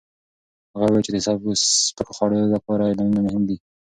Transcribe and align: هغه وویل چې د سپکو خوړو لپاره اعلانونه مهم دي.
هغه 0.73 0.83
وویل 0.87 1.05
چې 1.05 1.11
د 1.13 1.17
سپکو 1.61 2.13
خوړو 2.17 2.53
لپاره 2.55 2.83
اعلانونه 2.89 3.19
مهم 3.25 3.43
دي. 3.49 3.57